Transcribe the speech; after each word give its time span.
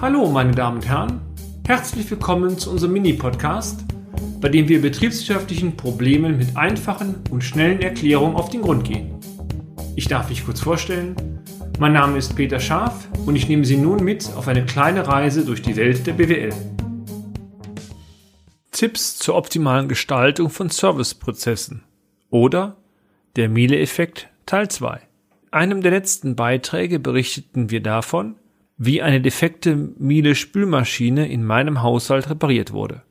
Hallo, 0.00 0.28
meine 0.28 0.52
Damen 0.52 0.78
und 0.78 0.88
Herren. 0.88 1.20
Herzlich 1.66 2.10
willkommen 2.10 2.58
zu 2.58 2.70
unserem 2.70 2.92
Mini-Podcast, 2.92 3.84
bei 4.40 4.48
dem 4.48 4.68
wir 4.68 4.82
betriebswirtschaftlichen 4.82 5.76
Problemen 5.76 6.36
mit 6.36 6.56
einfachen 6.56 7.22
und 7.30 7.42
schnellen 7.42 7.80
Erklärungen 7.80 8.36
auf 8.36 8.50
den 8.50 8.62
Grund 8.62 8.84
gehen. 8.84 9.14
Ich 9.96 10.06
darf 10.08 10.28
mich 10.28 10.44
kurz 10.44 10.60
vorstellen. 10.60 11.16
Mein 11.78 11.94
Name 11.94 12.18
ist 12.18 12.36
Peter 12.36 12.60
Scharf 12.60 13.08
und 13.24 13.36
ich 13.36 13.48
nehme 13.48 13.64
Sie 13.64 13.76
nun 13.76 14.04
mit 14.04 14.30
auf 14.36 14.48
eine 14.48 14.66
kleine 14.66 15.06
Reise 15.06 15.44
durch 15.44 15.62
die 15.62 15.76
Welt 15.76 16.06
der 16.06 16.12
BWL. 16.12 16.52
Tipps 18.72 19.16
zur 19.16 19.36
optimalen 19.36 19.88
Gestaltung 19.88 20.50
von 20.50 20.68
Serviceprozessen 20.68 21.82
oder 22.28 22.76
der 23.36 23.48
Miele-Effekt 23.48 24.28
Teil 24.44 24.68
2. 24.68 24.96
In 24.96 25.00
einem 25.52 25.80
der 25.80 25.92
letzten 25.92 26.36
Beiträge 26.36 26.98
berichteten 26.98 27.70
wir 27.70 27.80
davon, 27.80 28.34
wie 28.76 29.02
eine 29.02 29.20
defekte 29.20 29.76
Miele-Spülmaschine 29.76 31.28
in 31.28 31.44
meinem 31.44 31.82
Haushalt 31.82 32.28
repariert 32.30 32.72
wurde. 32.72 33.02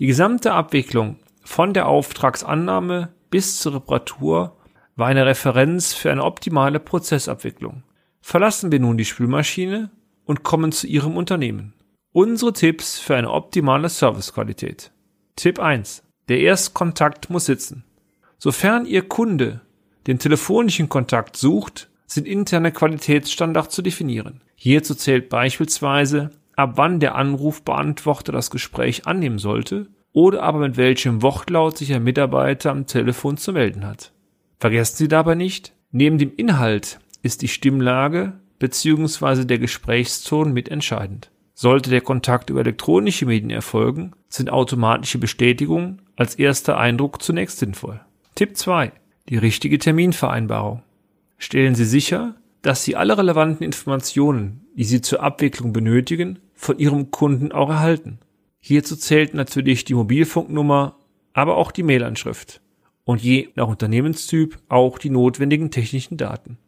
Die 0.00 0.06
gesamte 0.06 0.52
Abwicklung 0.52 1.18
von 1.44 1.72
der 1.74 1.86
Auftragsannahme 1.86 3.10
bis 3.30 3.60
zur 3.60 3.74
Reparatur 3.74 4.56
war 4.96 5.08
eine 5.08 5.26
Referenz 5.26 5.92
für 5.92 6.10
eine 6.10 6.24
optimale 6.24 6.80
Prozessabwicklung. 6.80 7.82
Verlassen 8.20 8.72
wir 8.72 8.80
nun 8.80 8.96
die 8.96 9.04
Spülmaschine 9.04 9.90
und 10.24 10.42
kommen 10.42 10.72
zu 10.72 10.86
Ihrem 10.86 11.16
Unternehmen. 11.16 11.74
Unsere 12.12 12.52
Tipps 12.52 12.98
für 12.98 13.16
eine 13.16 13.30
optimale 13.30 13.88
Servicequalität. 13.88 14.92
Tipp 15.36 15.58
1. 15.58 16.04
Der 16.28 16.40
Erstkontakt 16.40 17.28
muss 17.28 17.46
sitzen. 17.46 17.84
Sofern 18.38 18.86
Ihr 18.86 19.08
Kunde 19.08 19.60
den 20.06 20.18
telefonischen 20.18 20.88
Kontakt 20.88 21.36
sucht, 21.36 21.90
sind 22.14 22.26
interne 22.26 22.72
Qualitätsstandards 22.72 23.74
zu 23.74 23.82
definieren. 23.82 24.40
Hierzu 24.54 24.94
zählt 24.94 25.28
beispielsweise, 25.28 26.30
ab 26.56 26.74
wann 26.76 27.00
der 27.00 27.16
Anrufbeantworter 27.16 28.32
das 28.32 28.50
Gespräch 28.50 29.06
annehmen 29.06 29.38
sollte 29.38 29.88
oder 30.12 30.42
aber 30.42 30.60
mit 30.60 30.76
welchem 30.76 31.22
Wortlaut 31.22 31.76
sich 31.76 31.92
ein 31.92 32.04
Mitarbeiter 32.04 32.70
am 32.70 32.86
Telefon 32.86 33.36
zu 33.36 33.52
melden 33.52 33.84
hat. 33.84 34.12
Vergessen 34.60 34.96
Sie 34.96 35.08
dabei 35.08 35.34
nicht, 35.34 35.72
neben 35.90 36.18
dem 36.18 36.32
Inhalt 36.36 37.00
ist 37.22 37.42
die 37.42 37.48
Stimmlage 37.48 38.34
bzw. 38.60 39.44
der 39.44 39.58
Gesprächston 39.58 40.52
mitentscheidend. 40.52 41.30
Sollte 41.54 41.90
der 41.90 42.00
Kontakt 42.00 42.50
über 42.50 42.60
elektronische 42.60 43.26
Medien 43.26 43.50
erfolgen, 43.50 44.12
sind 44.28 44.50
automatische 44.50 45.18
Bestätigungen 45.18 46.02
als 46.16 46.36
erster 46.36 46.78
Eindruck 46.78 47.22
zunächst 47.22 47.58
sinnvoll. 47.58 48.00
Tipp 48.34 48.56
2. 48.56 48.92
Die 49.28 49.36
richtige 49.36 49.78
Terminvereinbarung. 49.78 50.82
Stellen 51.38 51.74
Sie 51.74 51.84
sicher, 51.84 52.36
dass 52.62 52.84
Sie 52.84 52.96
alle 52.96 53.18
relevanten 53.18 53.64
Informationen, 53.64 54.66
die 54.74 54.84
Sie 54.84 55.00
zur 55.00 55.22
Abwicklung 55.22 55.72
benötigen, 55.72 56.38
von 56.54 56.78
Ihrem 56.78 57.10
Kunden 57.10 57.52
auch 57.52 57.68
erhalten. 57.68 58.18
Hierzu 58.60 58.96
zählt 58.96 59.34
natürlich 59.34 59.84
die 59.84 59.94
Mobilfunknummer, 59.94 60.96
aber 61.34 61.56
auch 61.56 61.70
die 61.70 61.82
Mailanschrift 61.82 62.62
und 63.04 63.22
je 63.22 63.50
nach 63.54 63.68
Unternehmenstyp 63.68 64.58
auch 64.68 64.98
die 64.98 65.10
notwendigen 65.10 65.70
technischen 65.70 66.16
Daten. 66.16 66.58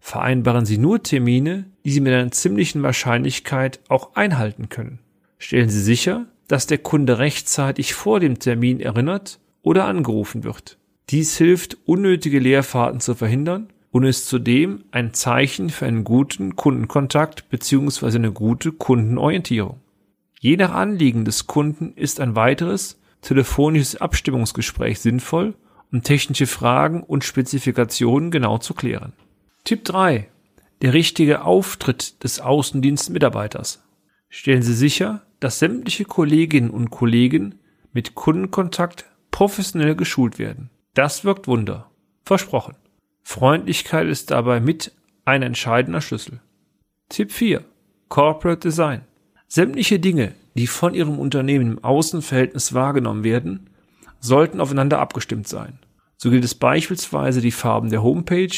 Vereinbaren 0.00 0.66
Sie 0.66 0.78
nur 0.78 1.02
Termine, 1.02 1.66
die 1.84 1.90
Sie 1.92 2.00
mit 2.00 2.12
einer 2.12 2.30
ziemlichen 2.30 2.82
Wahrscheinlichkeit 2.82 3.80
auch 3.88 4.16
einhalten 4.16 4.68
können. 4.68 4.98
Stellen 5.38 5.70
Sie 5.70 5.80
sicher, 5.80 6.26
dass 6.48 6.66
der 6.66 6.78
Kunde 6.78 7.18
rechtzeitig 7.18 7.94
vor 7.94 8.20
dem 8.20 8.38
Termin 8.38 8.80
erinnert 8.80 9.38
oder 9.62 9.86
angerufen 9.86 10.44
wird. 10.44 10.78
Dies 11.10 11.38
hilft, 11.38 11.78
unnötige 11.86 12.38
Leerfahrten 12.38 13.00
zu 13.00 13.14
verhindern 13.14 13.68
und 13.94 14.02
ist 14.02 14.26
zudem 14.26 14.82
ein 14.90 15.14
Zeichen 15.14 15.70
für 15.70 15.86
einen 15.86 16.02
guten 16.02 16.56
Kundenkontakt 16.56 17.48
bzw. 17.48 18.16
eine 18.16 18.32
gute 18.32 18.72
Kundenorientierung. 18.72 19.78
Je 20.40 20.56
nach 20.56 20.72
Anliegen 20.72 21.24
des 21.24 21.46
Kunden 21.46 21.92
ist 21.94 22.18
ein 22.18 22.34
weiteres 22.34 23.00
telefonisches 23.20 23.94
Abstimmungsgespräch 23.94 24.98
sinnvoll, 24.98 25.54
um 25.92 26.02
technische 26.02 26.48
Fragen 26.48 27.04
und 27.04 27.22
Spezifikationen 27.22 28.32
genau 28.32 28.58
zu 28.58 28.74
klären. 28.74 29.12
Tipp 29.62 29.84
3. 29.84 30.28
Der 30.82 30.92
richtige 30.92 31.44
Auftritt 31.44 32.24
des 32.24 32.40
Außendienstmitarbeiters. 32.40 33.84
Stellen 34.28 34.62
Sie 34.62 34.74
sicher, 34.74 35.22
dass 35.38 35.60
sämtliche 35.60 36.04
Kolleginnen 36.04 36.70
und 36.70 36.90
Kollegen 36.90 37.60
mit 37.92 38.16
Kundenkontakt 38.16 39.04
professionell 39.30 39.94
geschult 39.94 40.40
werden. 40.40 40.70
Das 40.94 41.24
wirkt 41.24 41.46
Wunder. 41.46 41.92
Versprochen. 42.24 42.74
Freundlichkeit 43.24 44.06
ist 44.06 44.30
dabei 44.30 44.60
mit 44.60 44.92
ein 45.24 45.42
entscheidender 45.42 46.02
Schlüssel. 46.02 46.40
Tipp 47.08 47.32
4. 47.32 47.64
Corporate 48.08 48.60
Design. 48.60 49.00
Sämtliche 49.48 49.98
Dinge, 49.98 50.34
die 50.54 50.66
von 50.66 50.94
Ihrem 50.94 51.18
Unternehmen 51.18 51.72
im 51.72 51.84
Außenverhältnis 51.84 52.74
wahrgenommen 52.74 53.24
werden, 53.24 53.70
sollten 54.20 54.60
aufeinander 54.60 55.00
abgestimmt 55.00 55.48
sein. 55.48 55.78
So 56.16 56.30
gilt 56.30 56.44
es 56.44 56.54
beispielsweise 56.54 57.40
die 57.40 57.50
Farben 57.50 57.90
der 57.90 58.02
Homepage, 58.02 58.54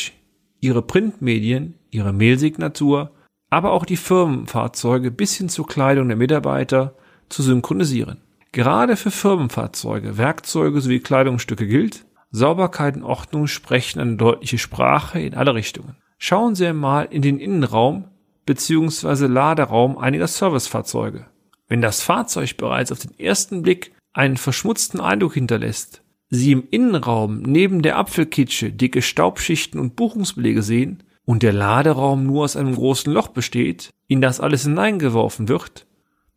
Ihre 0.60 0.82
Printmedien, 0.82 1.74
Ihre 1.90 2.12
Mailsignatur, 2.12 3.12
aber 3.48 3.70
auch 3.70 3.86
die 3.86 3.96
Firmenfahrzeuge 3.96 5.10
bis 5.10 5.36
hin 5.36 5.48
zur 5.48 5.66
Kleidung 5.66 6.08
der 6.08 6.16
Mitarbeiter 6.16 6.94
zu 7.28 7.42
synchronisieren. 7.42 8.18
Gerade 8.52 8.96
für 8.96 9.10
Firmenfahrzeuge, 9.10 10.18
Werkzeuge 10.18 10.80
sowie 10.80 11.00
Kleidungsstücke 11.00 11.66
gilt, 11.66 12.04
Sauberkeit 12.36 12.96
und 12.96 13.02
Ordnung 13.02 13.46
sprechen 13.46 13.98
eine 13.98 14.16
deutliche 14.16 14.58
Sprache 14.58 15.18
in 15.18 15.34
alle 15.34 15.54
Richtungen. 15.54 15.96
Schauen 16.18 16.54
Sie 16.54 16.66
einmal 16.66 17.06
in 17.06 17.22
den 17.22 17.38
Innenraum 17.38 18.08
bzw. 18.44 19.26
Laderaum 19.26 19.96
einiger 19.96 20.26
Servicefahrzeuge. 20.26 21.26
Wenn 21.66 21.80
das 21.80 22.02
Fahrzeug 22.02 22.58
bereits 22.58 22.92
auf 22.92 22.98
den 22.98 23.18
ersten 23.18 23.62
Blick 23.62 23.92
einen 24.12 24.36
verschmutzten 24.36 25.00
Eindruck 25.00 25.32
hinterlässt, 25.32 26.02
Sie 26.28 26.52
im 26.52 26.64
Innenraum 26.70 27.40
neben 27.40 27.80
der 27.80 27.96
Apfelkitsche 27.96 28.70
dicke 28.70 29.00
Staubschichten 29.00 29.80
und 29.80 29.96
Buchungsbelege 29.96 30.62
sehen 30.62 31.04
und 31.24 31.42
der 31.42 31.54
Laderaum 31.54 32.26
nur 32.26 32.44
aus 32.44 32.56
einem 32.56 32.74
großen 32.74 33.12
Loch 33.12 33.28
besteht, 33.28 33.90
in 34.08 34.20
das 34.20 34.40
alles 34.40 34.64
hineingeworfen 34.64 35.48
wird, 35.48 35.86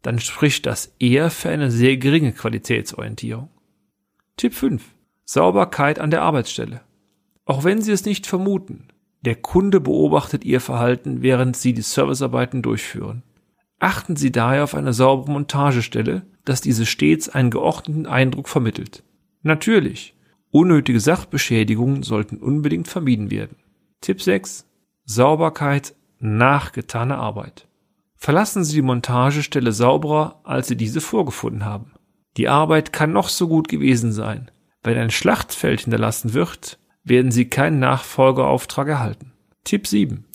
dann 0.02 0.20
spricht 0.20 0.66
das 0.66 0.96
eher 1.00 1.30
für 1.30 1.50
eine 1.50 1.72
sehr 1.72 1.98
geringe 1.98 2.32
Qualitätsorientierung. 2.32 3.50
Tipp 4.38 4.54
5. 4.54 4.82
Sauberkeit 5.32 6.00
an 6.00 6.10
der 6.10 6.24
Arbeitsstelle. 6.24 6.82
Auch 7.46 7.64
wenn 7.64 7.84
Sie 7.84 7.92
es 7.92 8.04
nicht 8.04 8.26
vermuten, 8.26 8.88
der 9.22 9.36
Kunde 9.36 9.80
beobachtet 9.80 10.44
Ihr 10.44 10.60
Verhalten, 10.60 11.22
während 11.22 11.56
Sie 11.56 11.72
die 11.74 11.84
Servicearbeiten 11.84 12.64
durchführen. 12.64 13.22
Achten 13.78 14.16
Sie 14.16 14.32
daher 14.32 14.64
auf 14.64 14.74
eine 14.74 14.92
saubere 14.92 15.32
Montagestelle, 15.32 16.26
dass 16.46 16.62
diese 16.62 16.88
stets 16.88 17.30
einen 17.30 17.52
geordneten 17.52 18.08
Eindruck 18.08 18.50
vermittelt. 18.50 19.04
Natürlich, 19.44 20.16
unnötige 20.50 21.00
Sachbeschädigungen 21.00 22.02
sollten 22.02 22.38
unbedingt 22.38 22.88
vermieden 22.88 23.30
werden. 23.30 23.58
Tipp 24.02 24.24
6. 24.24 24.66
Sauberkeit 25.06 25.94
nach 26.18 26.72
getaner 26.72 27.20
Arbeit. 27.20 27.68
Verlassen 28.16 28.64
Sie 28.64 28.78
die 28.78 28.82
Montagestelle 28.82 29.74
sauberer, 29.74 30.42
als 30.44 30.70
Sie 30.70 30.76
diese 30.76 31.02
vorgefunden 31.02 31.66
haben. 31.66 31.92
Die 32.36 32.48
Arbeit 32.48 32.92
kann 32.92 33.14
noch 33.14 33.30
so 33.30 33.48
gut 33.48 33.68
gewesen 33.68 34.12
sein. 34.12 34.50
Wenn 34.84 34.98
ein 34.98 35.12
Schlachtfeld 35.12 35.82
hinterlassen 35.82 36.34
wird, 36.34 36.80
werden 37.04 37.32
Sie 37.32 37.50
keinen 37.50 37.80
Nachfolgeauftrag 37.80 38.88
erhalten. 38.88 39.34
Tipp 39.64 39.88
7. 39.88 40.26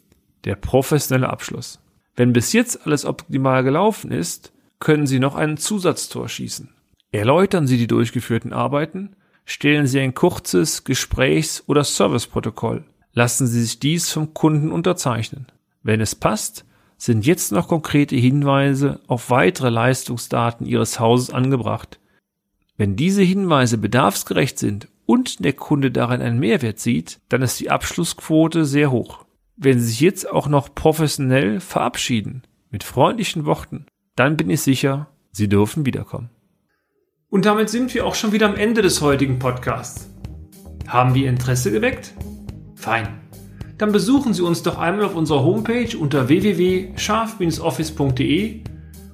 Der 0.44 0.56
professionelle 0.56 1.30
Abschluss. 1.30 1.80
Wenn 2.14 2.32
bis 2.32 2.52
jetzt 2.52 2.86
alles 2.86 3.04
optimal 3.04 3.64
gelaufen 3.64 4.12
ist, 4.12 4.52
können 4.80 5.06
Sie 5.06 5.18
noch 5.18 5.34
ein 5.34 5.56
Zusatztor 5.56 6.28
schießen. 6.28 6.68
Erläutern 7.10 7.66
Sie 7.66 7.78
die 7.78 7.86
durchgeführten 7.86 8.52
Arbeiten, 8.52 9.16
stellen 9.46 9.86
Sie 9.86 10.00
ein 10.00 10.14
kurzes 10.14 10.84
Gesprächs- 10.84 11.62
oder 11.66 11.84
Serviceprotokoll. 11.84 12.84
Lassen 13.12 13.46
Sie 13.46 13.62
sich 13.62 13.78
dies 13.78 14.10
vom 14.10 14.34
Kunden 14.34 14.70
unterzeichnen. 14.72 15.46
Wenn 15.82 16.00
es 16.00 16.14
passt, 16.14 16.64
sind 16.96 17.26
jetzt 17.26 17.52
noch 17.52 17.68
konkrete 17.68 18.16
Hinweise 18.16 19.00
auf 19.06 19.30
weitere 19.30 19.70
Leistungsdaten 19.70 20.66
Ihres 20.66 21.00
Hauses 21.00 21.30
angebracht, 21.30 21.98
wenn 22.76 22.96
diese 22.96 23.22
Hinweise 23.22 23.78
bedarfsgerecht 23.78 24.58
sind 24.58 24.88
und 25.06 25.44
der 25.44 25.52
Kunde 25.52 25.90
darin 25.90 26.20
einen 26.20 26.40
Mehrwert 26.40 26.80
sieht, 26.80 27.20
dann 27.28 27.42
ist 27.42 27.60
die 27.60 27.70
Abschlussquote 27.70 28.64
sehr 28.64 28.90
hoch. 28.90 29.24
Wenn 29.56 29.78
Sie 29.78 29.86
sich 29.86 30.00
jetzt 30.00 30.28
auch 30.28 30.48
noch 30.48 30.74
professionell 30.74 31.60
verabschieden, 31.60 32.42
mit 32.70 32.82
freundlichen 32.82 33.46
Worten, 33.46 33.86
dann 34.16 34.36
bin 34.36 34.50
ich 34.50 34.62
sicher, 34.62 35.06
Sie 35.30 35.48
dürfen 35.48 35.86
wiederkommen. 35.86 36.30
Und 37.28 37.46
damit 37.46 37.70
sind 37.70 37.94
wir 37.94 38.04
auch 38.06 38.16
schon 38.16 38.32
wieder 38.32 38.48
am 38.48 38.56
Ende 38.56 38.82
des 38.82 39.00
heutigen 39.00 39.38
Podcasts. 39.38 40.10
Haben 40.88 41.14
wir 41.14 41.28
Interesse 41.28 41.70
geweckt? 41.70 42.12
Fein. 42.74 43.20
Dann 43.78 43.92
besuchen 43.92 44.34
Sie 44.34 44.42
uns 44.42 44.62
doch 44.62 44.78
einmal 44.78 45.06
auf 45.06 45.14
unserer 45.14 45.44
Homepage 45.44 45.96
unter 45.96 46.28
www.scharf-office.de 46.28 48.64